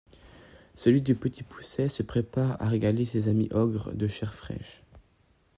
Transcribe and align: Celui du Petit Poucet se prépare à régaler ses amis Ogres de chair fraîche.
Celui 0.73 1.03
du 1.03 1.13
Petit 1.13 1.43
Poucet 1.43 1.87
se 1.87 2.01
prépare 2.01 2.59
à 2.59 2.67
régaler 2.67 3.05
ses 3.05 3.27
amis 3.27 3.49
Ogres 3.51 3.93
de 3.93 4.07
chair 4.07 4.33
fraîche. 4.33 4.81